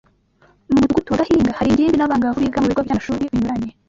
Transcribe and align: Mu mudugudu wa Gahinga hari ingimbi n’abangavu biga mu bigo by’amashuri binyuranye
Mu 0.67 0.67
mudugudu 0.79 1.09
wa 1.11 1.19
Gahinga 1.21 1.57
hari 1.57 1.69
ingimbi 1.71 1.97
n’abangavu 1.97 2.39
biga 2.43 2.61
mu 2.61 2.67
bigo 2.71 2.81
by’amashuri 2.85 3.31
binyuranye 3.31 3.71